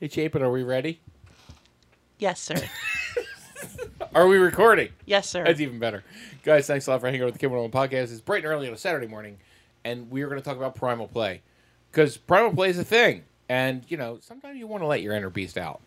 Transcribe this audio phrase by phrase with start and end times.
[0.00, 1.00] Hey, Chapin, are we ready?
[2.18, 2.56] Yes, sir.
[4.14, 4.90] Are we recording?
[5.06, 5.44] Yes, sir.
[5.44, 6.04] That's even better.
[6.44, 8.12] Guys, thanks a lot for hanging out with the Kim One podcast.
[8.12, 9.38] It's bright and early on a Saturday morning,
[9.84, 11.42] and we are going to talk about Primal Play.
[11.90, 13.24] Because Primal Play is a thing.
[13.48, 15.80] And, you know, sometimes you want to let your inner beast out,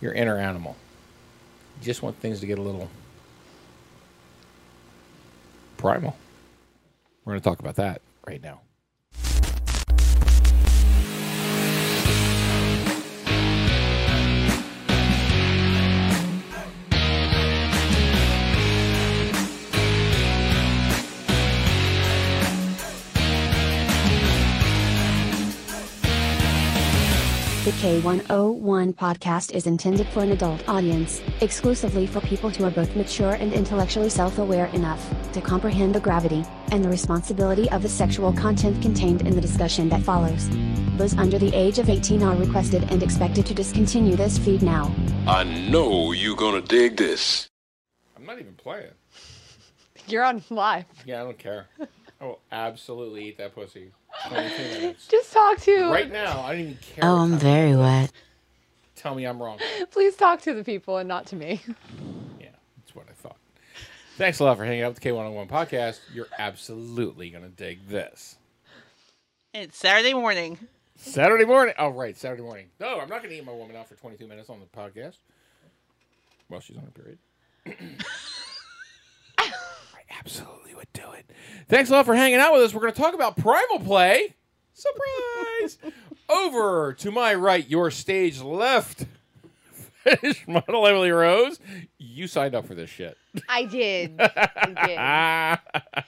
[0.00, 0.76] your inner animal.
[1.78, 2.88] You just want things to get a little
[5.76, 6.16] primal.
[7.24, 8.60] We're going to talk about that right now.
[27.66, 32.94] The K101 podcast is intended for an adult audience, exclusively for people who are both
[32.94, 37.88] mature and intellectually self aware enough to comprehend the gravity and the responsibility of the
[37.88, 40.48] sexual content contained in the discussion that follows.
[40.96, 44.94] Those under the age of 18 are requested and expected to discontinue this feed now.
[45.26, 47.48] I know you're gonna dig this.
[48.16, 48.92] I'm not even playing.
[50.06, 50.84] You're on live.
[51.04, 51.66] Yeah, I don't care.
[52.20, 53.90] I will absolutely eat that pussy.
[54.28, 55.06] 22 minutes.
[55.08, 55.90] Just talk to.
[55.90, 57.04] Right now, I don't even care.
[57.04, 58.12] Oh, I'm time- very wet.
[58.94, 59.58] Tell me I'm wrong.
[59.90, 61.60] Please talk to the people and not to me.
[62.40, 62.48] Yeah,
[62.78, 63.36] that's what I thought.
[64.16, 65.98] Thanks a lot for hanging out with the K101 podcast.
[66.14, 68.36] You're absolutely going to dig this.
[69.52, 70.58] It's Saturday morning.
[70.96, 71.74] Saturday morning.
[71.78, 72.66] Oh, right, Saturday morning.
[72.80, 75.16] No, I'm not going to eat my woman out for 22 minutes on the podcast.
[76.48, 77.18] Well, she's on her period.
[80.16, 81.30] I absolutely would do it.
[81.68, 82.74] Thanks a lot for hanging out with us.
[82.74, 84.34] We're going to talk about Primal Play.
[84.72, 85.78] Surprise!
[86.28, 89.04] Over to my right, your stage left.
[90.04, 91.60] Fetish model Emily Rose.
[91.98, 93.16] You signed up for this shit.
[93.48, 94.16] I did.
[94.20, 95.58] I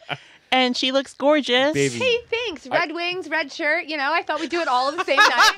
[0.08, 0.18] did.
[0.50, 1.74] And she looks gorgeous.
[1.74, 1.98] Baby.
[1.98, 2.66] Hey, thanks.
[2.66, 3.84] Red wings, red shirt.
[3.86, 5.52] You know, I thought we'd do it all at the same night.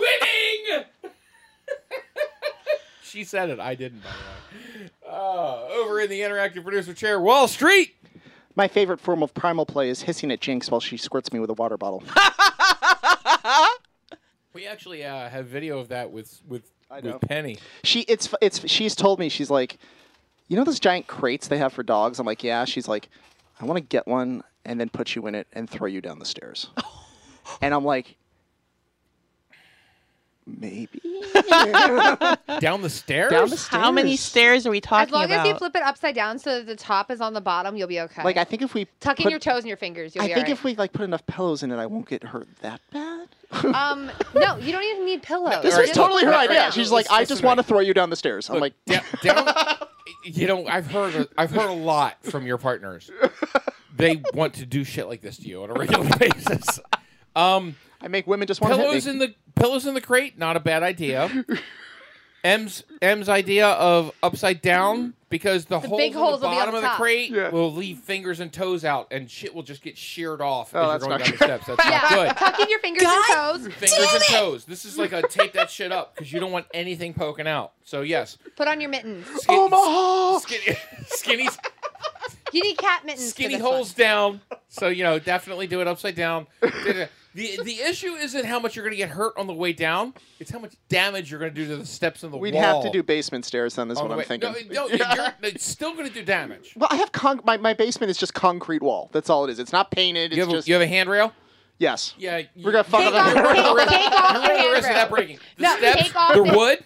[0.00, 0.84] Winning!
[3.02, 3.58] she said it.
[3.58, 4.90] I didn't, by the way.
[5.12, 5.61] Over
[6.02, 7.94] in the interactive producer chair, Wall Street.
[8.54, 11.48] My favorite form of primal play is hissing at Jinx while she squirts me with
[11.50, 12.02] a water bottle.
[14.54, 17.58] We actually uh, have video of that with with, with Penny.
[17.84, 19.78] she it's it's she's told me she's like,
[20.48, 22.18] you know those giant crates they have for dogs.
[22.18, 22.64] I'm like, yeah.
[22.64, 23.08] She's like,
[23.60, 26.18] I want to get one and then put you in it and throw you down
[26.18, 26.68] the stairs.
[27.62, 28.16] and I'm like,
[30.58, 31.00] maybe
[32.60, 33.30] Down the stairs?
[33.30, 33.82] down the stairs.
[33.82, 35.24] How many stairs are we talking about?
[35.24, 35.46] As long about?
[35.46, 37.88] as you flip it upside down so that the top is on the bottom, you'll
[37.88, 38.22] be okay.
[38.22, 40.14] Like I think if we Tuck in put- your toes and your fingers.
[40.14, 40.58] You'll I be think alright.
[40.58, 43.28] if we like put enough pillows in it, I won't get hurt that bad.
[43.74, 45.62] Um, no, you don't even need pillows.
[45.62, 46.60] this All was right, totally her flip idea.
[46.62, 46.72] around.
[46.72, 48.48] She's like, I just want to throw you down the stairs.
[48.48, 49.46] I'm like, down, down,
[50.24, 53.10] you know, I've heard a- I've heard a lot from your partners.
[53.94, 56.80] They want to do shit like this to you on a regular basis.
[57.36, 59.12] Um, I make women just want to hit pillows me.
[59.12, 61.44] in the pillows in the crate, not a bad idea.
[62.44, 66.58] M's M's idea of upside down because the, holes big in holes the will be
[66.60, 66.96] on bottom the of the top.
[66.98, 67.50] crate Yeah.
[67.50, 71.00] will leave fingers and toes out, and shit will just get sheared off Oh, as
[71.02, 71.66] you're going not down the steps.
[71.68, 72.36] That's not Yeah, good.
[72.36, 73.72] tuck in your fingers and toes.
[73.74, 74.64] Fingers and toes.
[74.64, 77.72] This is like a tape that shit up because you don't want anything poking out.
[77.84, 79.24] So yes, Put on your mittens.
[79.40, 80.38] skin, Omaha!
[80.40, 80.76] skinny,
[81.06, 81.48] skinny,
[82.52, 83.26] You need cat mittens.
[83.26, 84.04] for skinny this holes one.
[84.04, 84.40] down.
[84.68, 86.48] So you know, definitely do it upside down.
[87.34, 90.12] The, the issue isn't how much you're going to get hurt on the way down;
[90.38, 92.42] it's how much damage you're going to do to the steps in the wall.
[92.42, 93.90] We'd have to do basement stairs then.
[93.90, 94.52] Is on what the I'm thinking.
[94.70, 96.74] No, no, you're, it's still going to do damage.
[96.76, 99.08] Well, I have con- my my basement is just concrete wall.
[99.12, 99.58] That's all it is.
[99.58, 100.32] It's not painted.
[100.32, 101.32] It's You have, just a, you have a handrail.
[101.78, 102.14] yes.
[102.18, 103.26] Yeah, you- We're gonna fuck Take up.
[103.26, 105.38] off, You're the risk- take, take off the running the risk of that breaking.
[105.56, 106.84] The No, steps, take off they're the- wood.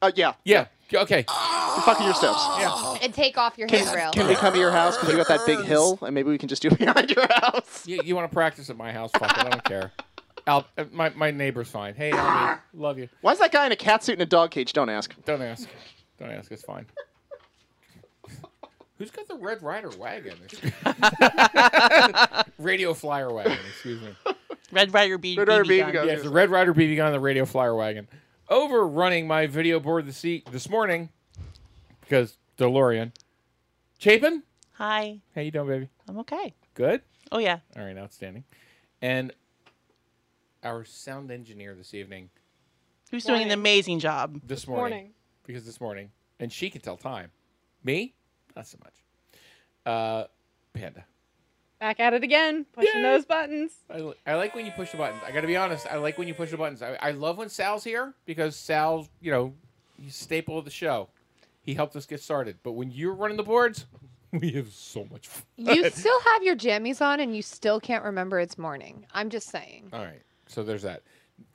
[0.00, 0.32] Uh, yeah.
[0.44, 0.66] Yeah.
[0.94, 1.24] Okay.
[1.28, 2.44] We're fucking your steps.
[2.58, 2.96] Yeah.
[3.02, 4.10] And take off your Can, handrail.
[4.12, 6.38] can we come to your house because you got that big hill and maybe we
[6.38, 7.86] can just do it behind your house?
[7.86, 9.10] You, you want to practice at my house?
[9.18, 9.46] Fuck it.
[9.46, 9.92] I don't care.
[10.46, 11.94] Al, uh, my my neighbor's fine.
[11.94, 13.08] Hey, Albie, love you.
[13.20, 14.72] Why is that guy in a cat suit and a dog cage?
[14.72, 15.14] Don't ask.
[15.24, 15.68] Don't ask.
[16.18, 16.50] Don't ask.
[16.50, 16.84] It's fine.
[18.98, 20.36] Who's got the Red Ryder wagon?
[22.58, 23.58] Radio Flyer wagon.
[23.70, 24.14] Excuse me.
[24.70, 25.92] Red Ryder B- Red Ryder BB BB gun.
[25.92, 26.06] gun.
[26.08, 28.06] Yes, the Red Ryder BB gun, on the Radio Flyer wagon.
[28.48, 31.08] Overrunning my video board this e- this morning
[32.00, 33.12] because DeLorean.
[33.98, 34.42] Chapin,
[34.72, 35.20] Hi.
[35.34, 35.88] how you doing, baby?
[36.08, 36.52] I'm okay.
[36.74, 37.02] Good.
[37.30, 37.58] Oh yeah.
[37.76, 38.44] All right, outstanding.
[39.00, 39.32] And
[40.62, 42.30] our sound engineer this evening,
[43.10, 43.58] Who's doing an Morning.
[43.60, 44.40] amazing job?
[44.44, 45.12] this morning, Morning.
[45.46, 46.10] because this morning,
[46.40, 47.30] and she can tell time.
[47.84, 48.14] Me,
[48.56, 48.94] not so much.
[49.86, 50.24] Uh,
[50.72, 51.04] Panda.
[51.82, 53.02] Back at it again, pushing Yay.
[53.02, 53.72] those buttons.
[53.90, 55.20] I, I like when you push the buttons.
[55.26, 55.84] I got to be honest.
[55.90, 56.80] I like when you push the buttons.
[56.80, 59.52] I, I love when Sal's here because Sal's, you know,
[60.00, 61.08] he's staple of the show.
[61.60, 62.58] He helped us get started.
[62.62, 63.86] But when you're running the boards,
[64.30, 65.42] we have so much fun.
[65.56, 69.04] You still have your jammies on and you still can't remember it's morning.
[69.12, 69.88] I'm just saying.
[69.92, 70.22] All right.
[70.46, 71.02] So there's that.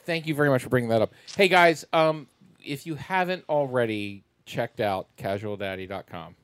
[0.03, 1.13] Thank you very much for bringing that up.
[1.37, 2.27] Hey guys, um,
[2.61, 6.35] if you haven't already checked out casualdaddy.com,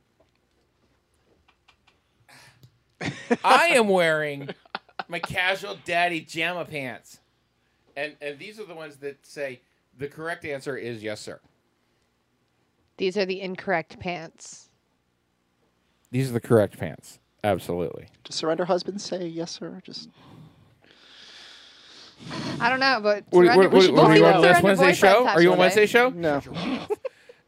[3.43, 4.49] I am wearing
[5.07, 7.19] my casual daddy jamma pants.
[7.95, 9.61] And and these are the ones that say
[9.97, 11.39] the correct answer is yes, sir.
[12.97, 14.69] These are the incorrect pants.
[16.11, 17.19] These are the correct pants.
[17.43, 18.07] Absolutely.
[18.23, 19.81] Does surrender husband say yes, sir?
[19.83, 20.09] Just
[22.59, 24.61] I don't know, but What, surrender- what, what, we'll what, are see you on this
[24.63, 25.27] Wednesday show?
[25.27, 25.59] Are you on today.
[25.59, 26.09] Wednesday show?
[26.09, 26.41] no.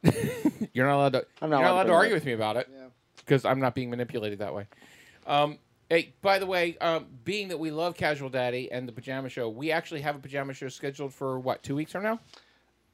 [0.73, 1.25] You're not allowed to.
[1.41, 2.15] I'm not you're not allowed allowed to to argue that.
[2.15, 2.69] with me about it
[3.17, 4.67] because I'm not being manipulated that way.
[5.25, 5.57] Um,
[5.89, 9.49] hey, by the way, um, being that we love Casual Daddy and the Pajama Show,
[9.49, 12.19] we actually have a Pajama Show scheduled for what two weeks from now.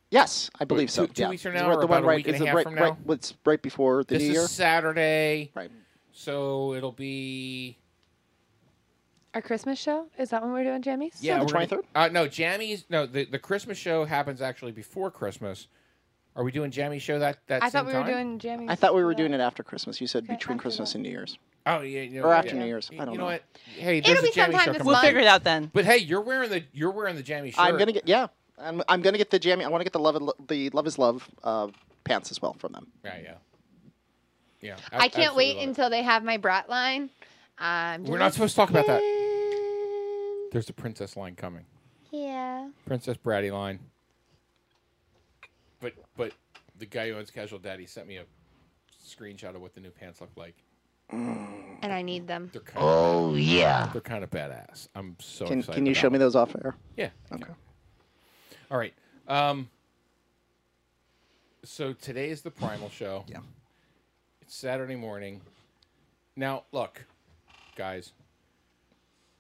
[0.10, 1.06] Yes, I believe so.
[1.06, 1.30] two- two yeah.
[1.30, 2.56] weeks from now it or the about one a right, week and is a half
[2.56, 2.98] right, from right, now?
[3.06, 4.48] what's right before the This new is year?
[4.48, 5.72] Saturday, Right.
[6.12, 7.78] so it'll be
[9.34, 10.08] Our Christmas show?
[10.20, 11.16] Is that when we're doing jammies?
[11.22, 11.84] yeah, the 23rd?
[11.96, 12.84] Uh, no, Jammies.
[12.90, 15.68] No, the the Christmas show happens actually before Christmas.
[16.36, 18.70] Are we doing Jammy show that that I same thought we were doing jammies.
[18.70, 20.02] I thought we were doing it after Christmas.
[20.02, 20.96] You said Okay, between Christmas that.
[20.98, 21.38] and New Year's.
[21.66, 22.60] Oh yeah, you know, Or after yeah.
[22.62, 22.90] New Year's.
[22.92, 23.32] I don't you know know.
[23.34, 23.44] what?
[23.76, 24.88] Hey, It'll be a Jammy sometime this coming.
[24.88, 25.70] We'll figure it out then.
[25.74, 27.60] But hey, you're wearing the you're wearing the jammy shirt.
[27.60, 28.28] I'm gonna get yeah.
[28.58, 29.64] I'm, I'm gonna get the jammy.
[29.66, 31.68] I want to get the love and- the love is love uh,
[32.04, 32.88] pants as well from them.
[33.04, 33.34] Yeah, yeah,
[34.62, 34.76] yeah.
[34.92, 37.10] I can't wait absolutely love until they have my brat line.
[37.60, 38.06] Um.
[38.06, 39.00] We're not supposed to talk about that.
[39.00, 40.50] that.
[40.52, 41.66] There's a princess line coming.
[42.12, 42.70] Yeah.
[42.86, 43.80] Princess Bratty line.
[45.80, 46.34] But but
[46.78, 48.26] the guy who owns Casual Daddy sent me a
[49.04, 50.56] screenshot of what the new pants look like.
[51.12, 52.50] And I need them.
[52.54, 53.90] They're kind oh yeah.
[53.92, 54.88] They're kind of badass.
[54.96, 55.76] I'm so Can excited.
[55.76, 56.76] Can you about show me those off air?
[56.96, 57.10] Yeah.
[57.32, 57.52] Okay.
[58.70, 58.94] All right.
[59.28, 59.70] Um.
[61.64, 63.24] So today is the Primal show.
[63.28, 63.40] Yeah.
[64.42, 65.42] It's Saturday morning.
[66.36, 67.06] Now, look,
[67.76, 68.14] guys.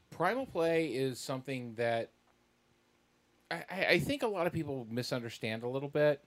[0.09, 2.09] Primal play is something that
[3.50, 6.21] I, I I think a lot of people misunderstand a little bit.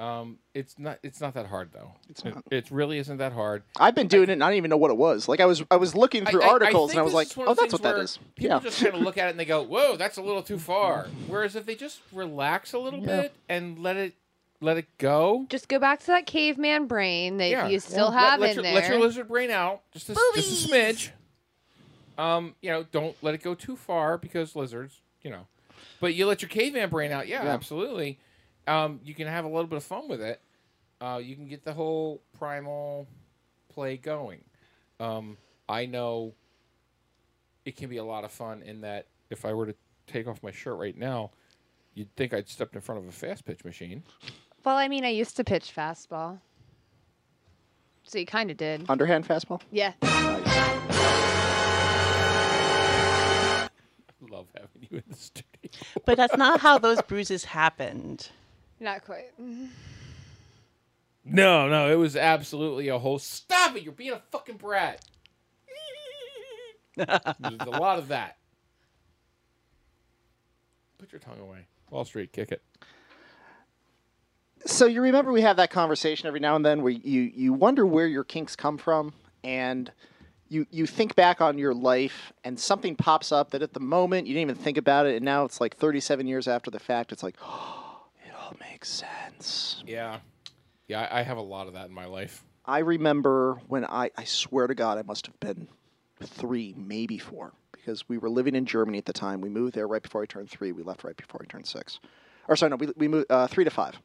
[0.00, 0.98] Um, it's not.
[1.04, 1.92] It's not that hard though.
[2.10, 2.44] It's It- not.
[2.50, 3.62] It, really isn't that hard.
[3.78, 5.28] I've been doing it, and I don't even know what it was.
[5.28, 7.28] Like I was, I was looking through I- I- I articles, and I was like,
[7.36, 8.60] "Oh, that's what things that where is." People Yeah.
[8.60, 11.06] just kind of look at it and they go, "Whoa, that's a little too far."
[11.28, 13.22] Whereas if they just relax a little Yeah.
[13.22, 14.14] bit and let it
[14.60, 18.18] let it go, Just go back to that caveman brain that yeah, you still Let-
[18.18, 18.74] have let, in your, there.
[18.74, 21.10] Let your lizard brain out, just a, just a smidge.
[22.16, 25.46] Um, you know, don't let it go too far because lizards, you know.
[26.00, 27.50] But you let your caveman brain out, yeah, Yeah.
[27.50, 28.18] absolutely.
[28.66, 30.40] Um, you can have a little bit of fun with it.
[31.00, 33.06] Uh, you can get the whole primal
[33.68, 34.40] play going.
[35.00, 35.36] Um,
[35.68, 36.34] I know
[37.64, 39.74] it can be a lot of fun in that if I were to
[40.06, 41.30] take off my shirt right now,
[41.94, 44.02] you'd think I'd stepped in front of a fast pitch machine.
[44.64, 46.38] well, I mean, I used to pitch fastball.
[48.04, 48.84] So you kind of did.
[48.88, 49.60] Underhand fastball.
[49.70, 49.92] Yeah.
[54.30, 55.46] Love having you in the studio.
[56.04, 58.28] But that's not how those bruises happened.
[58.84, 59.30] Not quite.
[61.24, 63.18] No, no, it was absolutely a whole.
[63.18, 63.82] Stop it!
[63.82, 65.02] You're being a fucking brat.
[66.94, 67.08] There's
[67.60, 68.36] a lot of that.
[70.98, 71.66] Put your tongue away.
[71.88, 72.62] Wall Street, kick it.
[74.66, 77.86] So you remember we have that conversation every now and then where you you wonder
[77.86, 79.90] where your kinks come from, and
[80.48, 84.26] you you think back on your life, and something pops up that at the moment
[84.26, 87.12] you didn't even think about it, and now it's like 37 years after the fact.
[87.12, 87.83] It's like, oh, it
[88.54, 89.82] all makes sense.
[89.86, 90.20] Yeah,
[90.88, 92.44] yeah, I I have a lot of that in my life.
[92.66, 95.68] I remember when I, I swear to God, I must have been
[96.22, 99.42] three, maybe four, because we were living in Germany at the time.
[99.42, 100.72] We moved there right before I turned three.
[100.72, 102.00] We left right before I turned six.
[102.48, 103.98] Or sorry, no, we, we moved uh, three to five.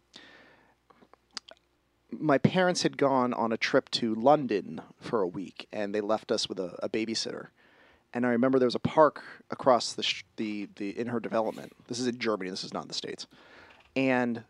[2.11, 6.31] My parents had gone on a trip to London for a week, and they left
[6.31, 7.47] us with a, a babysitter.
[8.13, 11.73] And I remember there was a park across the, sh- the the in her development.
[11.87, 12.49] This is in Germany.
[12.49, 13.27] This is not in the states.
[13.99, 14.43] And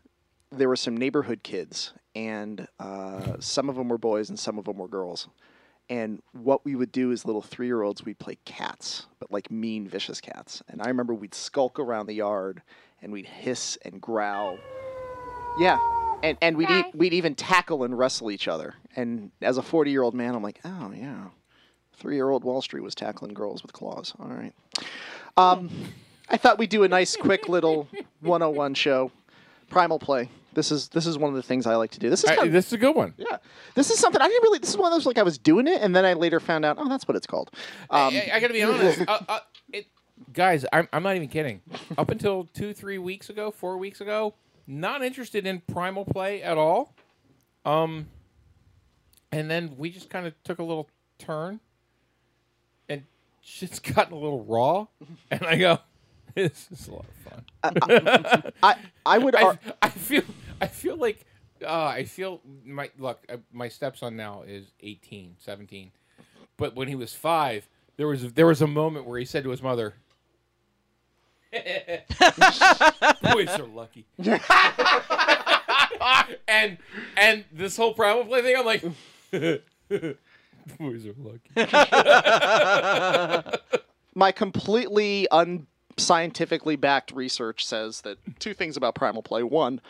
[0.52, 4.64] there were some neighborhood kids, and uh, some of them were boys and some of
[4.64, 5.26] them were girls.
[5.88, 9.50] And what we would do as little three year olds, we'd play cats, but like
[9.50, 10.62] mean, vicious cats.
[10.68, 12.62] And I remember we'd skulk around the yard
[13.02, 14.56] and we'd hiss and growl.
[15.58, 15.80] Yeah.
[16.22, 18.74] And, and we'd, e- we'd even tackle and wrestle each other.
[18.94, 21.24] And as a 40 year old man, I'm like, oh, yeah.
[21.94, 24.14] Three year old Wall Street was tackling girls with claws.
[24.20, 24.54] All right.
[25.36, 25.70] Um,
[26.28, 27.88] I thought we'd do a nice, quick little
[28.20, 29.10] 101 show.
[29.70, 30.28] Primal play.
[30.52, 32.10] This is this is one of the things I like to do.
[32.10, 33.14] This is I- of, this is a good one.
[33.16, 33.38] yeah.
[33.76, 34.58] This is something I didn't really.
[34.58, 36.64] This is one of those like I was doing it, and then I later found
[36.64, 36.76] out.
[36.78, 37.50] Oh, that's what it's called.
[37.88, 39.38] Um, I, I gotta be honest, uh, uh,
[39.72, 39.86] it,
[40.32, 40.66] guys.
[40.72, 41.60] I'm, I'm not even kidding.
[41.96, 44.34] Up until two, three weeks ago, four weeks ago,
[44.66, 46.94] not interested in primal play at all.
[47.64, 48.06] Um,
[49.30, 51.60] and then we just kind of took a little turn,
[52.88, 53.04] and
[53.40, 54.86] shit's gotten a little raw.
[55.30, 55.78] And I go,
[56.34, 58.52] this is a lot of fun.
[58.62, 60.22] I I would I, ar- I feel
[60.60, 61.24] I feel like
[61.64, 65.90] uh, I feel my look uh, my stepson now is 18, 17.
[66.56, 69.50] But when he was 5, there was there was a moment where he said to
[69.50, 69.94] his mother
[73.22, 74.06] Boys are lucky.
[76.48, 76.78] and
[77.16, 78.82] and this whole problem play thing I'm like
[80.78, 81.50] Boys are lucky.
[84.14, 85.26] my completely
[86.00, 89.42] unscientifically backed research says that two things about primal play.
[89.42, 89.80] One,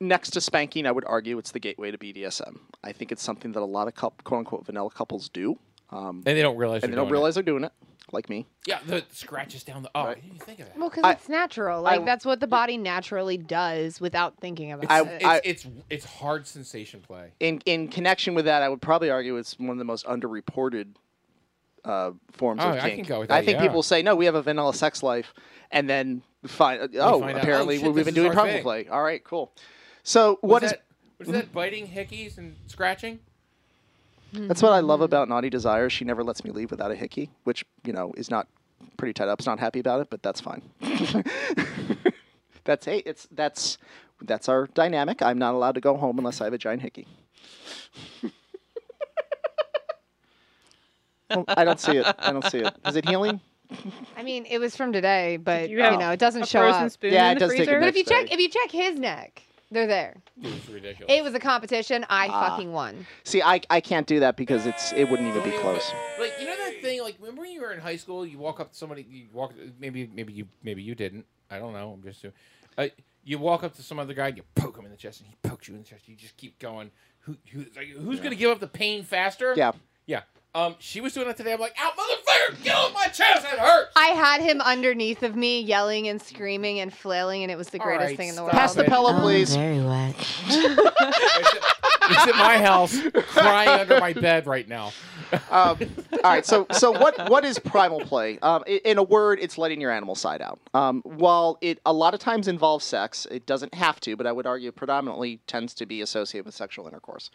[0.00, 2.58] next to spanking, I would argue it's the gateway to BDSM.
[2.82, 5.58] I think it's something that a lot of coup- quote unquote vanilla couples do,
[5.90, 7.72] um, And they don't realize and they they're don't doing realize they're doing it,
[8.12, 8.46] like me.
[8.66, 10.76] Yeah, the scratches down the Oh, I didn't think of that.
[10.76, 11.82] Well, because it's natural.
[11.82, 15.22] Like I- that's what the body naturally does without thinking about I- it.
[15.44, 17.30] it's, it's it's hard sensation play.
[17.40, 20.96] In in connection with that, I would probably argue it's one of the most underreported
[21.86, 23.06] uh, forms Oh, of I kink.
[23.06, 23.62] can go with I think yeah.
[23.66, 25.32] people say no, we have a vanilla sex life,
[25.70, 28.62] and then find oh, find out, apparently oh, shit, we've been doing our primal thing.
[28.62, 28.88] play.
[28.88, 29.52] All right, cool.
[30.02, 30.82] So Was what is that,
[31.18, 33.20] was that biting hickeys and scratching?
[34.32, 35.88] That's what I love about Naughty Desire.
[35.88, 38.48] She never lets me leave without a hickey, which you know is not
[38.98, 39.38] pretty tied up.
[39.38, 40.62] It's not happy about it, but that's fine.
[42.64, 43.78] that's hey, it's that's
[44.20, 45.22] that's our dynamic.
[45.22, 47.06] I'm not allowed to go home unless I have a giant hickey.
[51.30, 52.06] Well, I don't see it.
[52.18, 52.74] I don't see it.
[52.86, 53.40] Is it healing?
[54.16, 56.90] I mean, it was from today, but you you, know, it doesn't a show up.
[56.90, 57.80] spoon Yeah, in it the does take a freezer.
[57.80, 59.42] But if you Next check, if you check his neck,
[59.72, 60.16] they're there.
[60.40, 61.12] It was ridiculous.
[61.12, 62.06] It was a competition.
[62.08, 63.06] I fucking won.
[63.24, 65.92] See, I, I can't do that because it's it wouldn't even be close.
[66.20, 67.02] Like you know that thing.
[67.02, 68.24] Like remember when you were in high school?
[68.24, 69.04] You walk up to somebody.
[69.08, 69.52] You walk.
[69.80, 71.26] Maybe maybe you maybe you didn't.
[71.50, 71.92] I don't know.
[71.92, 72.18] I'm just.
[72.18, 72.34] assuming.
[72.78, 72.88] Uh,
[73.24, 74.28] you walk up to some other guy.
[74.28, 76.08] and You poke him in the chest, and he pokes you in the chest.
[76.08, 76.92] You just keep going.
[77.20, 79.52] Who, who like, who's going to give up the pain faster?
[79.56, 79.72] Yeah.
[80.06, 80.22] Yeah.
[80.56, 81.52] Um, she was doing it today.
[81.52, 82.62] I'm like, out, motherfucker!
[82.64, 83.44] Get off my chest!
[83.44, 83.92] It hurts.
[83.94, 87.78] I had him underneath of me, yelling and screaming and flailing, and it was the
[87.78, 88.60] All greatest right, thing in the stop world.
[88.60, 88.88] Pass the it.
[88.88, 89.54] pillow, please.
[89.54, 90.16] Very wet.
[92.08, 92.96] It's at my house,
[93.32, 94.92] crying under my bed right now.
[95.50, 95.76] um,
[96.12, 96.46] all right.
[96.46, 98.38] So, so what what is primal play?
[98.42, 100.60] Um, i- in a word, it's letting your animal side out.
[100.72, 104.30] Um, while it a lot of times involves sex, it doesn't have to, but I
[104.30, 107.30] would argue predominantly tends to be associated with sexual intercourse.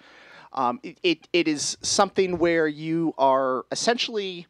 [0.53, 4.47] Um, it, it, it is something where you are essentially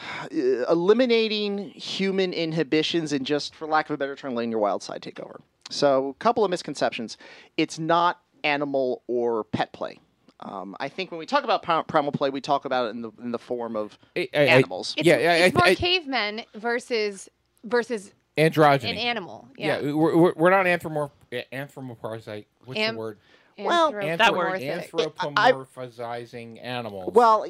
[0.00, 0.28] uh,
[0.70, 5.02] eliminating human inhibitions and just, for lack of a better term, letting your wild side
[5.02, 5.40] take over.
[5.70, 7.16] So, a couple of misconceptions.
[7.56, 9.98] It's not animal or pet play.
[10.40, 13.10] Um, I think when we talk about primal play, we talk about it in the
[13.20, 14.94] in the form of I- I- I- animals.
[14.96, 17.28] It's, Yeah, yeah, it's I- more I- cavemen versus
[17.64, 18.90] versus Androgyny.
[18.90, 19.48] an animal.
[19.58, 19.92] Yeah, Yeah.
[19.92, 21.10] we're, we're, we're not anthromorph
[21.52, 22.44] anthropomorphizing.
[22.66, 23.18] What's Am- the word?
[23.58, 24.62] Well, That word.
[24.62, 25.34] Anthropomorphic.
[25.76, 27.12] Anthropomorphizing animals.
[27.14, 27.46] Well,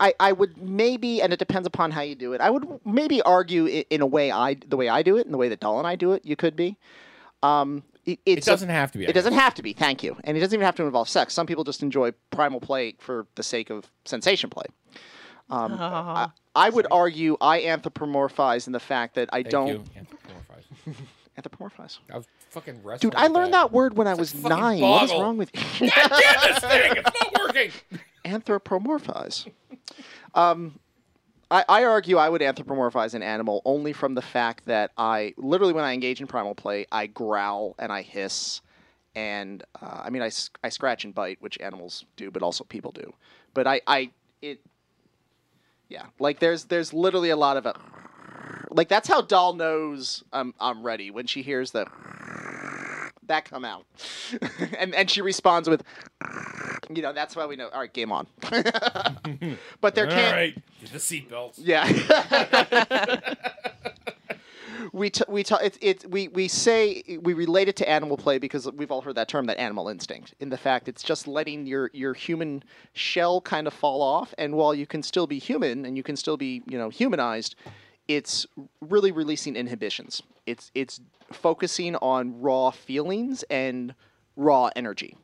[0.00, 2.40] I, I would maybe, and it depends upon how you do it.
[2.40, 5.38] I would maybe argue in a way I the way I do it, and the
[5.38, 6.24] way that Doll and I do it.
[6.24, 6.76] You could be.
[7.42, 9.06] Um, it, it it's a- doesn't have to be.
[9.06, 9.72] It doesn't have to be.
[9.72, 10.16] Thank you.
[10.24, 11.34] And it doesn't even have to involve sex.
[11.34, 14.66] Some people just enjoy primal play for the sake of sensation play.
[15.48, 19.84] Um, I, I would argue I anthropomorphize in the fact that I Thank don't you.
[19.96, 20.94] Anthropomorphize.
[21.38, 21.98] anthropomorphize.
[22.12, 23.10] I was fucking wrestling.
[23.10, 24.80] Dude, I learned that word when I was fucking nine.
[24.80, 25.22] What is boggle.
[25.24, 25.90] wrong with you?
[25.90, 26.92] God damn this thing!
[26.96, 27.70] It's not working.
[28.24, 29.46] anthropomorphize.
[30.34, 30.78] Um,
[31.50, 35.72] I, I argue I would anthropomorphize an animal only from the fact that I literally,
[35.74, 38.62] when I engage in primal play, I growl and I hiss,
[39.14, 42.64] and uh, I mean I, s- I scratch and bite, which animals do, but also
[42.64, 43.12] people do.
[43.54, 44.10] But I, I
[44.42, 44.60] it,
[45.88, 47.74] yeah, like there's there's literally a lot of a,
[48.70, 51.86] like that's how Doll knows I'm I'm ready when she hears the
[53.28, 53.84] that come out,
[54.78, 55.82] and and she responds with
[56.90, 57.68] you know, that's why we know.
[57.68, 58.26] All right, game on.
[59.80, 60.34] but there All can't.
[60.34, 61.54] right, get the seatbelts.
[61.56, 61.86] Yeah.
[64.92, 68.38] we t- we t- it, it we we say we relate it to animal play
[68.38, 70.34] because we've all heard that term, that animal instinct.
[70.40, 74.54] In the fact, it's just letting your your human shell kind of fall off, and
[74.54, 77.56] while you can still be human and you can still be you know humanized,
[78.06, 78.46] it's
[78.80, 80.22] really releasing inhibitions.
[80.46, 81.00] It's it's
[81.32, 83.94] focusing on raw feelings and
[84.36, 85.16] raw energy.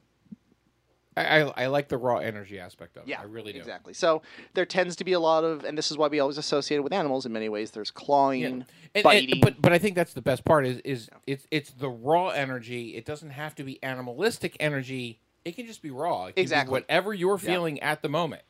[1.17, 3.11] I, I, I like the raw energy aspect of it.
[3.11, 3.59] Yeah, I really do.
[3.59, 3.93] Exactly.
[3.93, 4.23] So
[4.55, 6.81] there tends to be a lot of, and this is why we always associate it
[6.81, 7.71] with animals in many ways.
[7.71, 8.47] There's clawing, Yeah.
[8.47, 8.65] And-
[8.95, 9.41] and- biting.
[9.41, 12.95] but but I think that's the best part is is it's it's the raw energy.
[12.97, 15.21] It doesn't have to be animalistic energy.
[15.45, 16.27] It can just be raw.
[16.27, 16.73] It can be Exactly.
[16.73, 18.43] whatever you're feeling at the moment.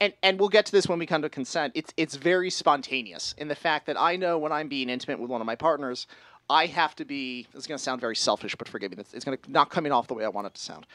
[0.00, 1.72] And and we'll get to this when we come to consent.
[1.74, 5.30] It's it's very spontaneous in the fact that I know when I'm being intimate with
[5.30, 6.06] one of my partners,
[6.50, 7.46] I have to be.
[7.54, 8.98] Is going to sound very selfish, but forgive me.
[8.98, 10.86] It's, it's going to not coming off the way I want it to sound.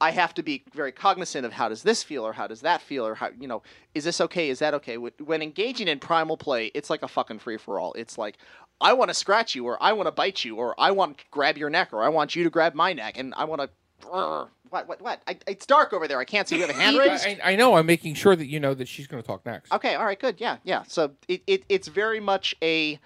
[0.00, 2.82] I have to be very cognizant of how does this feel, or how does that
[2.82, 3.62] feel, or how you know
[3.94, 4.50] is this okay?
[4.50, 4.98] Is that okay?
[4.98, 7.94] When engaging in primal play, it's like a fucking free for all.
[7.94, 8.36] It's like
[8.80, 11.24] I want to scratch you, or I want to bite you, or I want to
[11.30, 13.70] grab your neck, or I want you to grab my neck, and I want to.
[14.70, 14.88] What?
[14.88, 15.00] What?
[15.00, 15.22] What?
[15.26, 16.18] I, it's dark over there.
[16.18, 16.56] I can't see.
[16.56, 17.26] You have a hand raised.
[17.26, 17.74] I, I know.
[17.74, 19.72] I'm making sure that you know that she's going to talk next.
[19.72, 20.36] Okay, all right, good.
[20.38, 20.82] Yeah, yeah.
[20.86, 22.98] So it, it it's very much a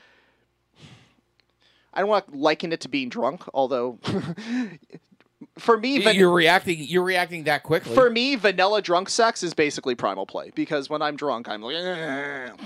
[1.94, 3.98] I don't want to liken it to being drunk, although
[5.58, 6.78] for me van- You're reacting.
[6.80, 7.94] You're reacting that quickly.
[7.94, 11.76] for me vanilla drunk sex is basically primal play because when I'm drunk I'm like
[11.76, 12.60] "Ugh."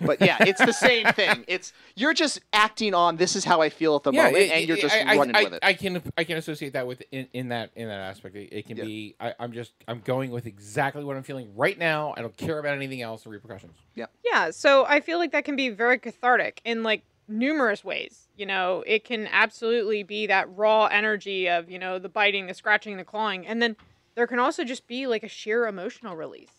[0.00, 1.44] But yeah, it's the same thing.
[1.48, 4.66] It's you're just acting on this is how I feel at the moment it- and
[4.68, 5.58] you're just I, I- running I, with it.
[5.62, 8.34] I can I can associate that with in, in that in that aspect.
[8.36, 8.84] It, it can Yeah.
[8.84, 12.14] be I, I'm just I'm going with exactly what I'm feeling right now.
[12.16, 13.74] I don't care about anything else or repercussions.
[13.94, 14.06] Yeah.
[14.24, 18.28] Yeah, so I feel like that can be very cathartic in like numerous ways.
[18.36, 22.54] You know, it can absolutely be that raw energy of, you know, the biting, the
[22.54, 23.46] scratching, the clawing.
[23.46, 23.76] And then
[24.16, 26.50] there can also just be like a sheer emotional release.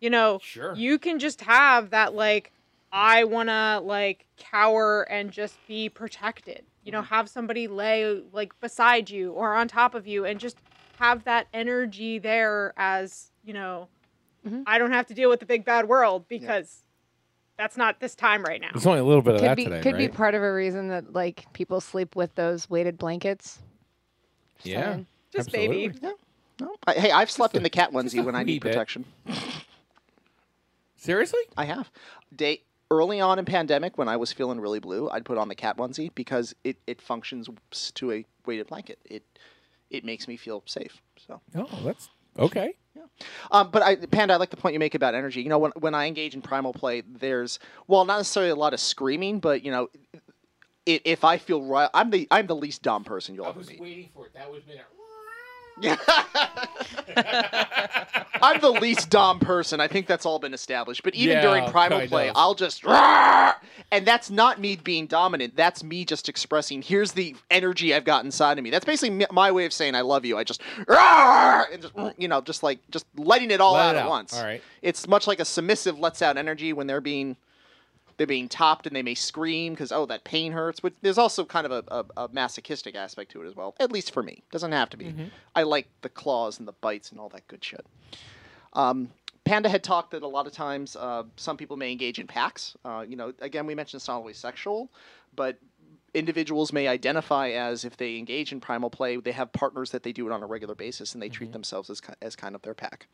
[0.00, 0.74] You know, Sure.
[0.74, 2.52] you can just have that like
[2.92, 6.64] I want to like cower and just be protected.
[6.82, 10.56] You know, have somebody lay like beside you or on top of you and just
[10.98, 13.88] have that energy there as, you know,
[14.46, 14.64] Mhm.
[14.66, 16.82] I don't have to deal with the big bad world because
[17.60, 18.70] that's not this time right now.
[18.72, 20.50] There's only a little bit of Could that be today, could be part of a
[20.50, 23.58] reason that like people sleep with those weighted blankets.
[24.56, 24.92] Just yeah.
[24.92, 25.06] saying.
[25.30, 25.86] Just baby.
[25.86, 26.18] absolutely.
[26.58, 29.04] No, I, hey, I've slept a- in the cat onesie when I need protection.
[30.96, 31.40] Seriously?
[31.56, 31.90] I have.
[32.34, 35.54] Day early on in pandemic when I was feeling really blue, I'd put on the
[35.54, 37.48] cat onesie because it, it functions
[37.94, 38.98] to a weighted blanket.
[39.04, 39.22] It
[39.90, 41.02] it makes me feel safe.
[41.26, 42.74] So, Oh, that's okay.
[43.50, 45.42] um, but I, Panda, I like the point you make about energy.
[45.42, 48.74] You know, when when I engage in primal play, there's well, not necessarily a lot
[48.74, 49.88] of screaming, but you know,
[50.88, 53.80] i if I feel right, I'm the I'm the least dumb person you'll ever meet.
[53.80, 54.34] waiting for it.
[54.34, 54.80] That was me.
[58.42, 59.80] I'm the least dom person.
[59.80, 61.02] I think that's all been established.
[61.02, 62.36] But even Yeah, during primal play, of.
[62.36, 65.56] I'll just and that's not me being dominant.
[65.56, 66.82] That's me just expressing.
[66.82, 68.70] Here's the energy I've got inside of me.
[68.70, 70.38] That's basically my way of saying I love you.
[70.38, 74.00] I just and just you know just like just letting it all Let out it
[74.00, 74.34] at once.
[74.34, 74.62] All right.
[74.82, 77.36] It's much like a submissive lets out energy when they're being
[78.20, 81.42] they're being topped and they may scream because oh that pain hurts but there's also
[81.42, 84.42] kind of a, a, a masochistic aspect to it as well at least for me.
[84.52, 85.14] Doesn't have to be.
[85.56, 87.86] I like the claws and the bites and all that good shit.
[88.74, 89.08] Um,
[89.46, 92.76] panda had talked that a lot of times uh, some people may engage in packs.
[92.84, 94.90] Uh, you know again we mentioned it's not always sexual
[95.34, 95.56] but
[96.12, 100.12] individuals may identify as if they engage in primal play they have partners that they
[100.12, 102.74] do it on a regular basis and they treat themselves as, as kind of their
[102.74, 103.06] pack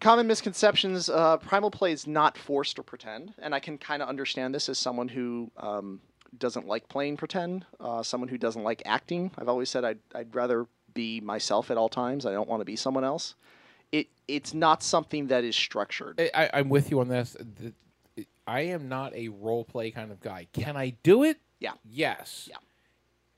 [0.00, 4.08] common misconceptions uh, primal play is not forced or pretend and i can kind of
[4.08, 6.00] understand this as someone who um,
[6.38, 10.34] doesn't like playing pretend uh, someone who doesn't like acting i've always said I'd, I'd
[10.34, 13.34] rather be myself at all times i don't want to be someone else
[13.92, 17.36] it, it's not something that is structured I, I'm with you on this.
[17.40, 17.74] The-
[18.46, 20.46] I am not a role play kind of guy.
[20.52, 21.38] Can I do it?
[21.60, 21.72] Yeah.
[21.84, 22.48] Yes.
[22.50, 22.58] Yeah.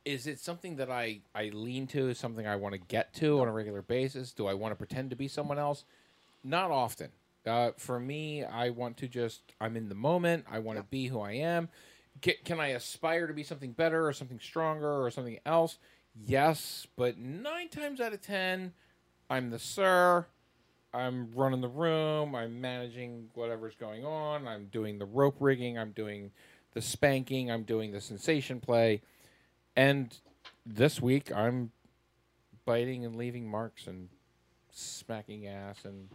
[0.04, 2.08] Is it something that I, I lean to?
[2.08, 4.32] Is something I want to get to on a regular basis?
[4.32, 5.84] Do I want to pretend to be someone else?
[6.46, 7.10] Not often.
[7.44, 10.44] Uh, for me, I want to just, I'm in the moment.
[10.48, 11.68] I want to be who I am.
[12.22, 15.78] Can, can I aspire to be something better or something stronger or something else?
[16.24, 16.86] Yes.
[16.96, 18.74] But nine times out of ten,
[19.28, 20.26] I'm the sir.
[20.94, 22.36] I'm running the room.
[22.36, 24.46] I'm managing whatever's going on.
[24.46, 25.76] I'm doing the rope rigging.
[25.78, 26.30] I'm doing
[26.74, 27.50] the spanking.
[27.50, 29.02] I'm doing the sensation play.
[29.74, 30.16] And
[30.64, 31.72] this week, I'm
[32.64, 34.10] biting and leaving marks and
[34.70, 36.08] smacking ass and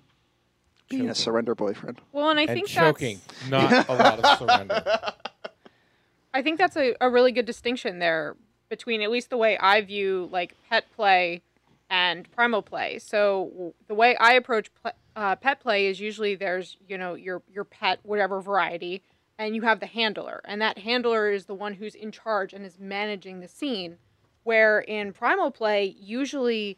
[0.92, 3.20] being a surrender boyfriend Well, and I and think choking.
[3.50, 4.84] that's Not a lot of surrender.
[6.34, 8.36] I think that's a, a really good distinction there
[8.70, 11.42] between at least the way I view like pet play
[11.90, 13.00] and primal play.
[13.00, 17.42] So the way I approach pl- uh, pet play is usually there's you know your
[17.52, 19.02] your pet whatever variety,
[19.38, 22.66] and you have the handler, and that handler is the one who's in charge and
[22.66, 23.98] is managing the scene.
[24.44, 26.78] Where in primal play, usually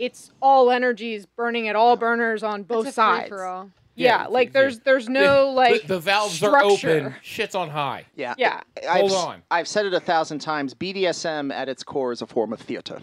[0.00, 3.28] it's all energies burning at all burners on both it's a sides.
[3.28, 3.70] free-for-all.
[3.96, 6.56] Yeah, Yeah, like there's there's no like the, the valves structure.
[6.56, 6.64] are
[7.08, 7.14] open.
[7.22, 8.06] Shit's on high.
[8.16, 8.60] yeah Yeah.
[8.88, 9.42] I've, Hold on.
[9.50, 12.98] I've said it a thousand times bdsm at its core is a form of theater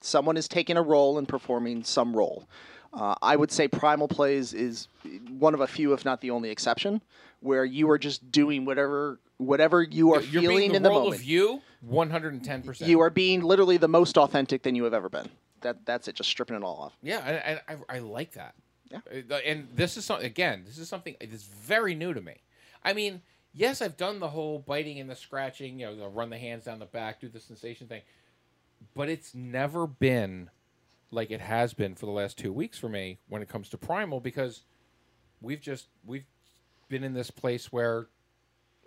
[0.00, 2.48] someone is taking a role and performing some role
[2.94, 4.86] uh, i would say primal plays is
[5.28, 7.02] one of a few if not the only exception
[7.40, 10.88] where you are just doing whatever whatever you are You're feeling being the in the
[10.90, 12.62] role moment of you, 110.
[12.62, 15.28] percent you are being literally the most authentic than you have ever been
[15.62, 18.54] that that's it just stripping it all off Yeah, and, and I, I like that.
[18.90, 19.00] Yeah.
[19.30, 20.62] Uh, And this is something again.
[20.66, 22.36] This is something that's very new to me.
[22.82, 23.20] I mean,
[23.52, 26.64] yes, I've done the whole biting and the scratching, you know, the run the hands
[26.64, 28.02] down the back, do the sensation thing,
[28.94, 30.48] but it's never been
[31.10, 33.78] like it has been for the last two weeks for me when it comes to
[33.78, 34.62] primal because
[35.40, 36.24] we've just we've
[36.88, 38.06] been in this place where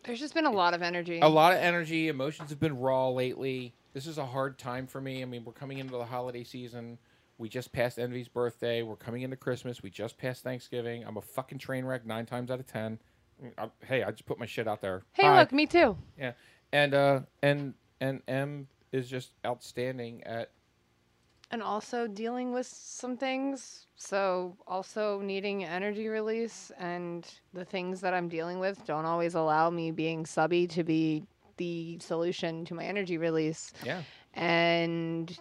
[0.04, 1.20] There's just been a lot of energy.
[1.20, 3.74] a lot of energy, emotions have been raw lately.
[3.94, 5.22] This is a hard time for me.
[5.22, 6.98] I mean, we're coming into the holiday season.
[7.38, 8.84] We just passed Envy's birthday.
[8.84, 9.84] We're coming into Christmas.
[9.84, 11.04] We just passed Thanksgiving.
[11.04, 13.00] I'm a fucking train wreck nine times out of ten.
[13.58, 15.04] I, hey, I just put my shit out there.
[15.14, 15.40] Hey, Hi.
[15.40, 15.98] look, me too.
[16.18, 16.34] Yeah,
[16.72, 20.52] and uh, and and M is just outstanding at.
[21.50, 23.88] And also dealing with some things.
[23.98, 29.70] So, also needing energy release, and the things that I'm dealing with don't always allow
[29.70, 31.24] me being subby to be
[31.62, 33.72] the solution to my energy release.
[33.86, 34.02] Yeah.
[34.34, 35.38] And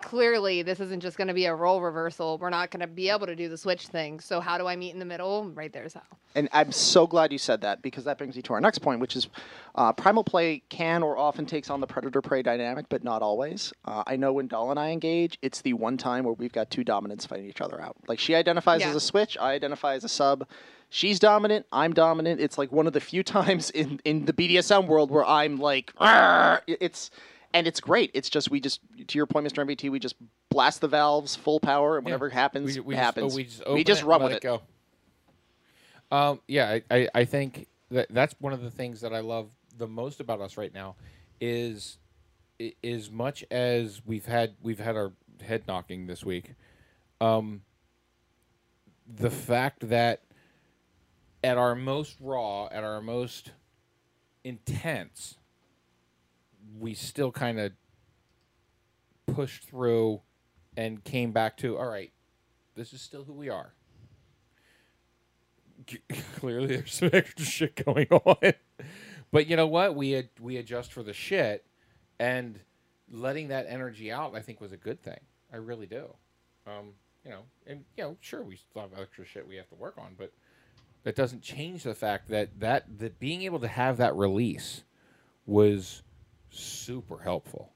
[0.00, 2.38] clearly, this isn't just going to be a role reversal.
[2.38, 4.20] We're not going to be able to do the switch thing.
[4.20, 5.50] So, how do I meet in the middle?
[5.50, 6.02] Right there's how.
[6.34, 9.00] And I'm so glad you said that because that brings me to our next point,
[9.00, 9.28] which is
[9.76, 13.72] uh, primal play can or often takes on the predator prey dynamic, but not always.
[13.84, 16.70] Uh, I know when Doll and I engage, it's the one time where we've got
[16.70, 17.96] two dominants fighting each other out.
[18.08, 18.88] Like she identifies Yeah.
[18.90, 20.46] as a switch, I identify as a sub.
[20.90, 22.40] She's dominant, I'm dominant.
[22.40, 25.92] It's like one of the few times in, in the BDSM world where I'm like,
[25.98, 27.10] "Arr!" it's.
[27.54, 28.10] And it's great.
[28.12, 29.64] It's just we just to your point, Mr.
[29.64, 29.90] MVT.
[29.90, 30.16] We just
[30.50, 33.34] blast the valves full power, and whatever happens we, we happens.
[33.34, 34.42] Just, oh, we just, open we just it, run let with it.
[34.42, 34.60] go.
[36.10, 39.48] Um, yeah, I, I, I think that that's one of the things that I love
[39.78, 40.96] the most about us right now
[41.40, 41.98] is
[42.82, 45.12] as much as we've had we've had our
[45.42, 46.54] head knocking this week,
[47.20, 47.62] um,
[49.06, 50.22] the fact that
[51.42, 53.52] at our most raw, at our most
[54.44, 55.36] intense,
[56.78, 57.72] we still kind of
[59.26, 60.20] pushed through
[60.76, 62.12] and came back to all right
[62.74, 63.72] this is still who we are.
[66.36, 68.52] Clearly there's some extra shit going on.
[69.30, 69.94] But you know what?
[69.94, 71.64] We ad- we adjust for the shit
[72.18, 72.60] and
[73.10, 75.20] letting that energy out i think was a good thing.
[75.52, 76.14] I really do.
[76.66, 79.74] Um you know and you know sure we still have extra shit we have to
[79.74, 80.32] work on but
[81.04, 84.84] that doesn't change the fact that that that being able to have that release
[85.46, 86.02] was
[86.54, 87.72] super helpful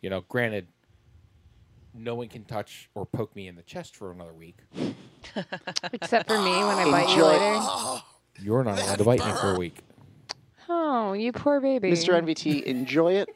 [0.00, 0.66] you know granted
[1.94, 4.58] no one can touch or poke me in the chest for another week
[5.92, 8.02] Except for me when I bite you later.
[8.44, 9.78] you're not allowed to bite me for a week
[10.68, 11.92] Oh, you poor baby.
[11.92, 12.20] Mr.
[12.20, 13.28] NVT, enjoy it.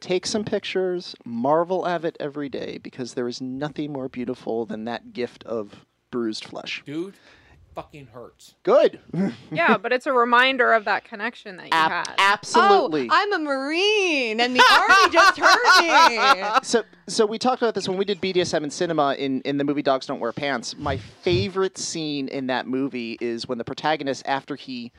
[0.00, 1.14] Take some pictures.
[1.24, 5.84] Marvel at it every day because there is nothing more beautiful than that gift of
[6.10, 6.82] bruised flesh.
[6.86, 7.14] dude
[7.78, 8.98] fucking hurts Good.
[9.52, 12.14] yeah, but it's a reminder of that connection that you Ab- had.
[12.18, 13.04] absolutely.
[13.04, 16.58] Oh, I'm a Marine, and the Army just hurt me.
[16.64, 19.64] so, so we talked about this when we did BDSM in cinema in, in the
[19.64, 20.76] movie Dogs Don't Wear Pants.
[20.76, 24.90] My favorite scene in that movie is when the protagonist, after he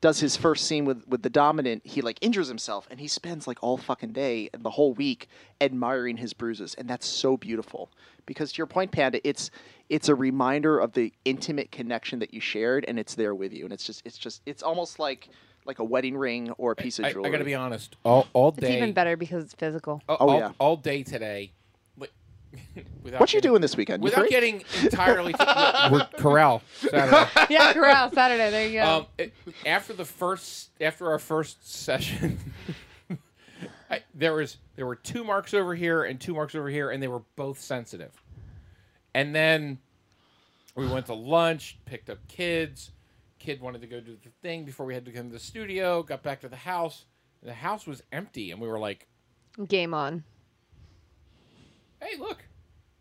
[0.00, 3.46] does his first scene with, with the dominant, he like injures himself and he spends
[3.48, 5.28] like all fucking day and the whole week
[5.60, 6.74] admiring his bruises.
[6.74, 7.90] And that's so beautiful.
[8.24, 9.50] Because to your point, Panda, it's
[9.88, 13.64] it's a reminder of the intimate connection that you shared and it's there with you.
[13.64, 15.30] And it's just it's just it's almost like
[15.64, 17.28] like a wedding ring or a piece of I, jewelry.
[17.28, 18.68] I gotta be honest all, all day.
[18.68, 20.00] It's even better because it's physical.
[20.08, 20.52] all, Oh, all- yeah.
[20.58, 21.52] all day today like,
[23.02, 24.02] without What you getting- doing this weekend?
[24.02, 24.30] You without free?
[24.30, 25.34] getting entirely
[25.90, 27.30] we're corral Saturday.
[27.54, 28.50] yeah, corral Saturday.
[28.50, 28.84] There you go.
[28.84, 29.32] um, it-
[29.66, 32.38] after the first after our first session
[33.90, 37.02] I, there was there were two marks over here and two marks over here and
[37.02, 38.12] they were both sensitive
[39.14, 39.78] and then
[40.74, 42.90] we went to lunch picked up kids
[43.38, 46.02] kid wanted to go do the thing before we had to come to the studio
[46.02, 47.06] got back to the house
[47.42, 49.06] the house was empty and we were like
[49.66, 50.22] Game on.
[52.00, 52.38] Hey look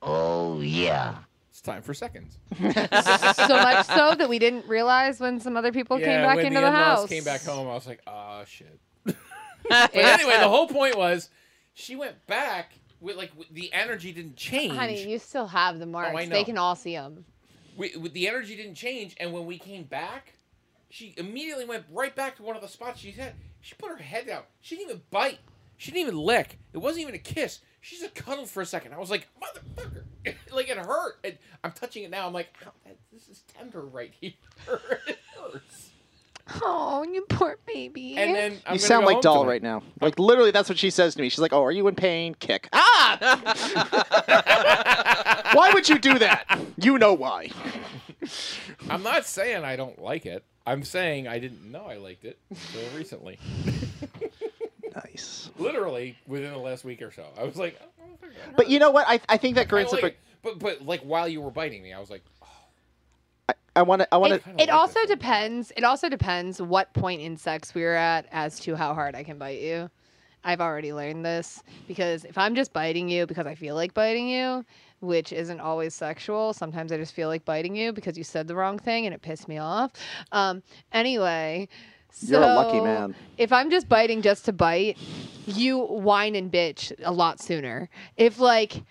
[0.01, 1.15] Oh, yeah.
[1.49, 5.97] it's time for seconds so much so that we didn't realize when some other people
[5.97, 7.09] came back into the the, in-laws house.
[7.09, 11.29] came back home i was like oh shit but anyway the whole point was
[11.73, 16.11] she went back with like the energy didn't change Honey, you still have the marks.
[16.13, 16.31] Oh, I know.
[16.35, 17.25] They can all see them.
[17.75, 20.33] we, with the energy didn't change and when we came back
[20.89, 23.97] she immediately went right back to one of the spots she had she put her
[23.97, 25.39] head down she didn't even bite
[25.75, 28.93] she didn't even lick it wasn't even a kiss she just cuddled for a second
[28.93, 30.03] i was like motherfucker
[30.53, 33.81] like it hurt and i'm touching it now i'm like Ow, that, this is tender
[33.81, 34.33] right here
[35.07, 35.91] it hurts
[36.63, 38.15] Oh, you poor baby.
[38.17, 39.83] and then I'm you sound like doll right now.
[39.99, 41.27] Like literally, that's what she says to me.
[41.27, 42.35] She's like, "Oh, are you in pain?
[42.35, 43.17] Kick." Ah!
[45.53, 46.57] why would you do that?
[46.77, 47.49] You know why.
[48.89, 52.37] i'm not saying i don't like it i'm saying i didn't know i liked it
[52.49, 53.39] until recently
[55.05, 55.51] Nice.
[55.57, 57.85] literally within the last week or so i was like oh,
[58.27, 59.05] motherfucker, But you know what?
[59.07, 60.11] I, I think that I grants like a.
[60.43, 62.23] But but like while you were biting me, I was like,
[63.49, 64.13] I, I want to.
[64.13, 64.43] I want It, to.
[64.43, 65.09] kinda it like also this.
[65.09, 65.71] depends.
[65.75, 69.37] It also depends what point in sex we're at as to how hard I can
[69.37, 69.89] bite you.
[70.43, 74.29] I've already learned this because if I'm just biting you because I feel like biting
[74.29, 74.63] you,
[75.01, 78.55] which isn't always sexual, sometimes I just feel like biting you because you said the
[78.55, 79.91] wrong thing and it pissed me off.
[80.31, 81.67] Um, anyway,
[82.21, 83.15] You're a lucky man.
[83.37, 84.97] If I'm just biting just to bite,
[85.45, 87.89] you whine and bitch a lot sooner.
[88.17, 88.83] If like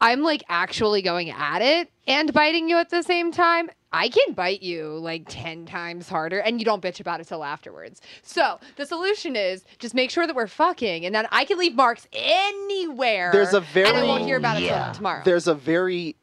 [0.00, 4.32] I'm like actually going at it and biting you at the same time, I can
[4.34, 8.00] bite you like 10 times harder and you don't bitch about it till afterwards.
[8.22, 11.74] So the solution is just make sure that we're fucking and then I can leave
[11.74, 13.30] marks anywhere.
[13.32, 14.86] There's a And I very- won't hear about it Yeah.
[14.86, 15.22] till tomorrow.
[15.24, 16.16] There's a very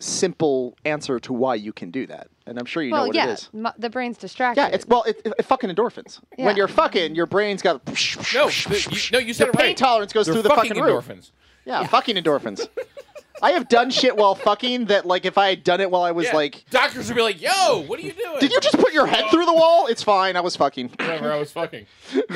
[0.00, 3.28] simple answer to why you can do that, and I'm sure you know what yeah,
[3.28, 3.48] it is.
[3.52, 4.60] mu- the brain's distracted.
[4.60, 6.20] Yeah, it's well, it, it, fucking endorphins.
[6.36, 6.46] Yeah.
[6.46, 9.66] When you're fucking, your brain's got No, the- you, no, you said the it pain
[9.68, 9.76] right.
[9.76, 11.06] tolerance goes They're through the fucking fucking roof.
[11.06, 11.30] endorphins.
[11.64, 12.66] Yeah, fucking endorphins.
[13.42, 16.10] I have done shit while fucking that, like, if I had done it while I
[16.10, 16.34] was Yeah.
[16.36, 19.06] like, doctors would be like, "Yo, what are you doing?" did you just put your
[19.06, 19.86] head through the wall?
[19.86, 20.36] It's fine.
[20.36, 20.88] I was fucking.
[20.90, 21.86] Whatever, I was fucking.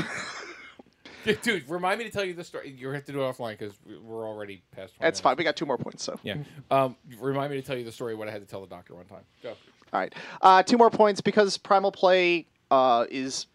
[1.42, 2.70] Dude, remind me to tell you the story.
[2.70, 4.94] You have to do it offline because we're already past.
[4.94, 5.20] 20 That's minutes.
[5.20, 5.36] fine.
[5.36, 6.18] We got two more points, so.
[6.22, 6.36] Yeah.
[6.70, 8.66] Um, remind me to tell you the story of what I had to tell the
[8.66, 9.22] doctor one time.
[9.42, 9.50] Go.
[9.50, 10.12] All right.
[10.42, 13.46] Uh, two more points because primal play uh, is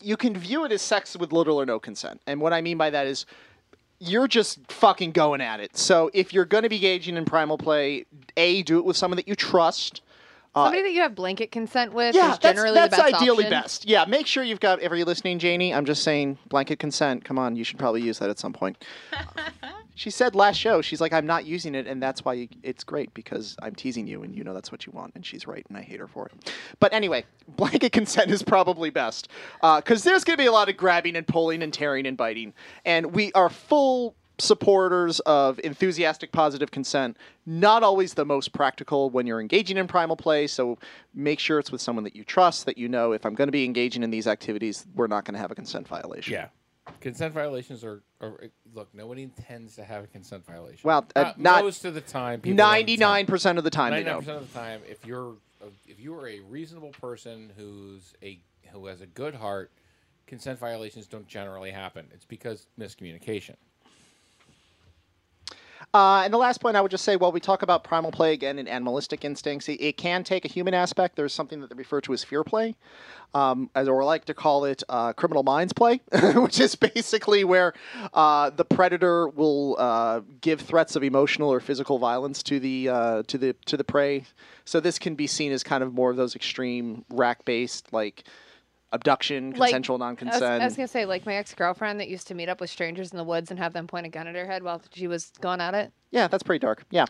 [0.00, 2.78] you can view it as sex with little or no consent, and what I mean
[2.78, 3.26] by that is
[3.98, 5.76] you're just fucking going at it.
[5.76, 8.06] So if you're going to be engaging in primal play,
[8.36, 10.00] a do it with someone that you trust.
[10.54, 13.44] Uh, Somebody that you have blanket consent with Yeah, is generally that's, that's best ideally
[13.44, 13.50] option.
[13.50, 13.88] best.
[13.88, 14.80] Yeah, make sure you've got.
[14.80, 15.72] Ever you listening, Janie?
[15.72, 17.24] I'm just saying, blanket consent.
[17.24, 18.84] Come on, you should probably use that at some point.
[19.94, 22.84] she said last show, she's like, I'm not using it, and that's why you, it's
[22.84, 25.64] great because I'm teasing you, and you know that's what you want, and she's right,
[25.68, 26.52] and I hate her for it.
[26.80, 27.24] But anyway,
[27.56, 29.28] blanket consent is probably best
[29.62, 32.16] uh, because there's going to be a lot of grabbing and pulling and tearing and
[32.16, 32.52] biting,
[32.84, 39.24] and we are full supporters of enthusiastic positive consent not always the most practical when
[39.26, 40.76] you're engaging in primal play so
[41.14, 43.52] make sure it's with someone that you trust that you know if i'm going to
[43.52, 46.48] be engaging in these activities we're not going to have a consent violation Yeah.
[47.00, 48.88] Consent violations are, are look.
[48.92, 50.80] Nobody intends to have a consent violation.
[50.82, 52.40] Well, uh, not- most of the time.
[52.40, 56.12] people 99% of the time 99% don't of the time, if you're a, if you
[56.18, 58.40] are a reasonable person who's a
[58.72, 59.70] who has a good heart,
[60.26, 62.08] consent violations don't generally happen.
[62.12, 63.54] It's because miscommunication.
[65.94, 68.32] Uh, and the last point I would just say, while we talk about primal play
[68.32, 71.16] again and animalistic instincts, it, it can take a human aspect.
[71.16, 72.76] There's something that they refer to as fear play,
[73.34, 76.00] um, as or like to call it uh, criminal minds play,
[76.34, 77.74] which is basically where
[78.14, 83.22] uh, the predator will uh, give threats of emotional or physical violence to the uh,
[83.24, 84.24] to the to the prey.
[84.64, 88.24] So this can be seen as kind of more of those extreme rack-based like
[88.92, 90.62] abduction, consensual I was, non-consent.
[90.62, 93.10] I was gonna say, like my ex girlfriend that used to meet up with strangers
[93.10, 95.32] in the woods and have them point a gun at her head while she was
[95.40, 95.92] going at it.
[96.10, 96.84] Yeah, that's pretty dark.
[96.90, 97.06] Yeah.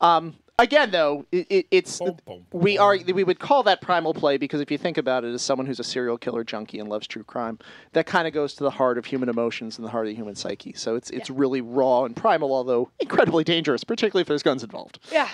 [0.00, 4.14] Um, again, though, it, it, it's Boom, boom, we are we would call that primal
[4.14, 6.88] play because if you think about it, as someone who's a serial killer junkie and
[6.88, 7.58] loves true crime,
[7.92, 10.16] that kind of goes to the heart of human emotions and the heart of the
[10.16, 10.72] human psyche.
[10.72, 14.98] So it's it's really raw and primal, although incredibly dangerous, particularly if there's guns involved.
[15.12, 15.28] Yeah.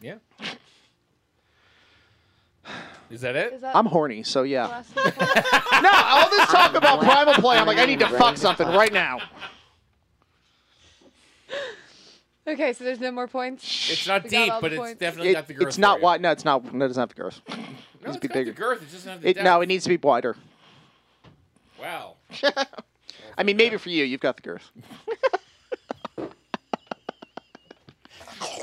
[0.00, 0.16] Yeah.
[3.10, 3.54] Is that it?
[3.54, 4.66] Is that I'm horny, so yeah.
[4.66, 5.82] last of the points?
[5.82, 8.92] no, all this talk about primal play, I'm like, I need to fuck something right
[8.92, 9.18] now.
[12.46, 13.64] okay, so there's no more points.
[13.90, 15.00] It's not We got deep, all but it's points.
[15.00, 15.68] definitely It- got the girth.
[15.68, 16.04] it's not for you.
[16.04, 16.20] wide.
[16.20, 16.74] No, it's not.
[16.74, 17.40] No, it doesn't have the girth.
[17.48, 17.68] No, needs
[18.04, 18.50] it's to be got bigger.
[18.52, 18.82] The girth.
[18.82, 20.36] It doesn't have the It, no, it needs to be wider.
[21.80, 22.16] Wow.
[23.38, 24.70] I mean, maybe for you, you've got the girth.
[26.18, 26.26] All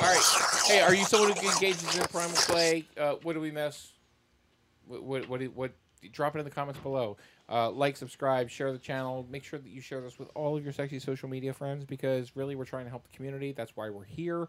[0.02, 0.24] right.
[0.68, 2.86] Hey, are you someone who engages in primal play?
[2.98, 3.92] Uh, what do we miss?
[4.88, 5.72] What what what, what
[6.12, 7.18] drop it in the comments below.
[7.50, 9.26] Uh, like, subscribe, share the channel.
[9.30, 12.36] Make sure that you share this with all of your sexy social media friends because
[12.36, 13.52] really we're trying to help the community.
[13.52, 14.48] That's why we're here.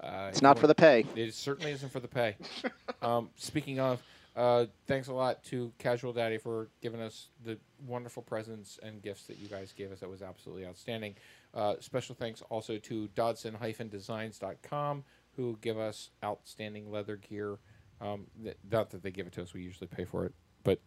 [0.00, 1.04] Uh, It's not for the pay.
[1.16, 2.36] It certainly isn't for the pay.
[3.02, 4.00] um, speaking of,
[4.36, 9.24] uh, thanks a lot to Casual Daddy for giving us the wonderful presents and gifts
[9.26, 9.98] that you guys gave us.
[9.98, 11.16] That was absolutely outstanding.
[11.52, 17.58] Uh, special thanks also to Dodson-Designs.com who give us outstanding leather gear.
[18.00, 20.34] Um, th- not that they give it to us; we usually pay for it,
[20.64, 20.80] but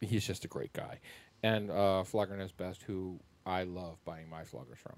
[0.00, 1.00] he's just a great guy.
[1.42, 4.96] And uh, Flogger Knows Best, who I love buying my floggers from.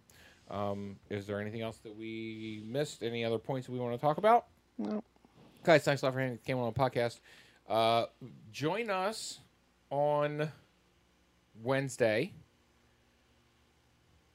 [0.51, 3.03] Um, is there anything else that we missed?
[3.03, 4.47] Any other points that we want to talk about?
[4.79, 5.03] No.
[5.65, 7.21] Guys, thanks a lot for hanging Came on the podcast.
[7.69, 8.07] Uh,
[8.51, 9.41] join us
[9.91, 10.51] on
[11.63, 12.33] Wednesday.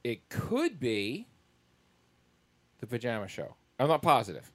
[0.04, 1.28] It could be
[2.80, 3.56] the pajama show.
[3.80, 4.52] I'm not positive.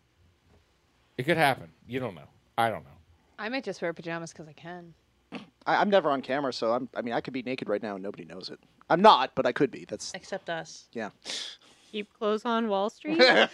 [1.16, 1.70] It could happen.
[1.88, 2.28] You don't know.
[2.58, 2.90] I don't know.
[3.38, 4.92] I might just wear pajamas because I can.
[5.66, 7.94] I, I'm never on camera, so I'm, I mean, I could be naked right now
[7.94, 8.58] and nobody knows it.
[8.90, 9.84] I'm not, but I could be.
[9.88, 10.86] That's Except us.
[10.92, 11.10] yeah.
[11.92, 13.20] Keep clothes on Wall Street.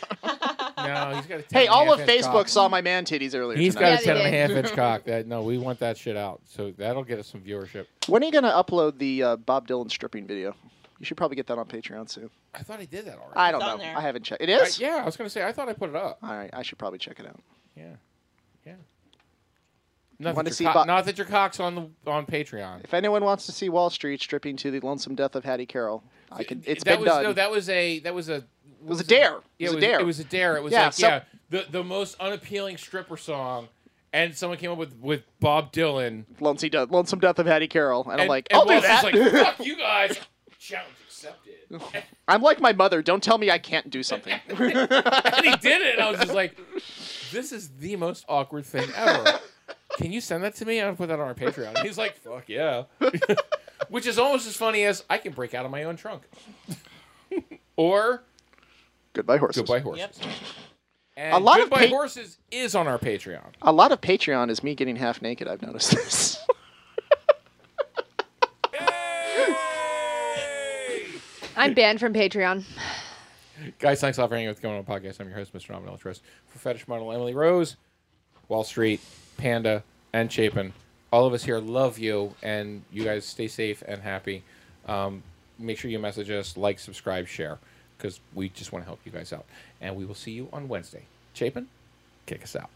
[0.76, 2.48] No, he's got a 10 hey, and a all of Facebook cock.
[2.48, 3.90] saw my man titties earlier He's tonight.
[3.90, 4.56] got a Yeah, ten and a half did.
[4.58, 5.04] inch cock.
[5.04, 6.42] That no, we want that shit out.
[6.44, 7.86] So that'll get us some viewership.
[8.06, 10.54] When are you going to upload the uh, Bob Dylan stripping video?
[10.98, 12.28] You should probably get that on Patreon soon.
[12.54, 13.36] I thought he did that already.
[13.36, 13.76] I don't It's know.
[13.78, 13.96] there.
[13.96, 14.42] I haven't checked.
[14.42, 16.18] It I- yeah, I was gonna say I thought I put it up.
[16.22, 17.40] All right, I should probably check it out.
[17.76, 17.84] Yeah,
[18.66, 18.74] yeah.
[20.18, 22.84] Not that, see cock- Bo- not that your cock's on the on Patreon.
[22.84, 26.02] If anyone wants to see Wall Street stripping to the lonesome death of Hattie Carroll,
[26.30, 26.62] I can.
[26.66, 27.22] It's that been was done.
[27.24, 28.44] no, that was a that was a it
[28.84, 29.38] was a dare.
[29.58, 30.00] It was a dare.
[30.00, 30.56] It was a dare.
[30.56, 33.68] It was Yeah, like yeah, the the most unappealing stripper song,
[34.12, 36.24] and someone came up with with Bob Dylan.
[36.40, 39.02] lonesome, death, lonesome death of Hattie Carroll, and, I'm and, like, and I'll do that.
[39.04, 40.18] like, "Fuck you guys!"
[40.58, 41.54] Challenge accepted.
[42.28, 43.02] I'm like my mother.
[43.02, 44.32] Don't tell me I can't do something.
[44.48, 45.94] and he did it.
[45.94, 46.56] And I was just like,
[47.32, 49.40] "This is the most awkward thing ever."
[49.98, 50.80] Can you send that to me?
[50.80, 51.68] I'll put that on our Patreon.
[51.76, 52.84] And he's like, "Fuck yeah,"
[53.88, 56.22] which is almost as funny as I can break out of my own trunk,
[57.76, 58.22] or
[59.12, 59.62] Goodbye horses.
[59.62, 60.18] Goodbye Horses.
[60.20, 60.30] Yep.
[61.16, 63.46] And A lot of pa- Horses is on our Patreon.
[63.62, 65.46] A lot of Patreon is me getting half naked.
[65.46, 66.38] I've noticed this.
[71.56, 72.64] I'm banned from Patreon.
[73.78, 75.20] Guys, thanks a lot for hanging with the Going On Podcast.
[75.20, 75.70] I'm your host, Mr.
[75.70, 76.22] Nominal Trust.
[76.48, 77.76] For Fetish Model Emily Rose,
[78.48, 79.00] Wall Street,
[79.36, 80.72] Panda, and Chapin.
[81.12, 84.42] All of us here love you, and you guys stay safe and happy.
[84.86, 85.22] Um,
[85.58, 87.58] make sure you message us, like, subscribe, share,
[87.96, 89.44] because we just want to help you guys out.
[89.80, 91.04] And we will see you on Wednesday.
[91.34, 91.68] Chapin,
[92.26, 92.70] kick us out.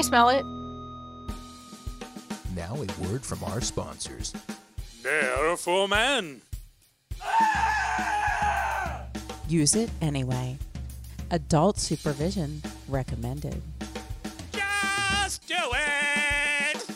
[0.00, 0.46] I smell it?
[2.56, 4.32] Now a word from our sponsors.
[5.02, 6.40] They're for men.
[9.46, 10.56] Use it anyway.
[11.30, 13.60] Adult supervision recommended.
[14.52, 16.86] Just do it.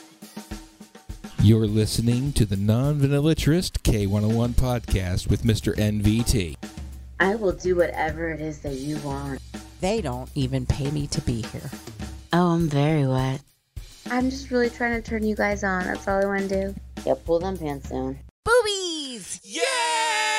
[1.43, 5.77] You're listening to the Non Vanillaturist K101 podcast with Mr.
[5.77, 6.57] NVT.
[7.21, 9.43] I will do whatever it is that you want.
[9.83, 11.71] They don't even pay me to be here.
[12.37, 13.41] Oh, I'm very wet.
[14.11, 15.85] I'm just really trying to turn you guys on.
[15.85, 16.75] That's all I want to do.
[17.07, 18.19] Yeah, pull them pants down.
[18.45, 19.39] Boobies!
[19.45, 20.34] Yeah!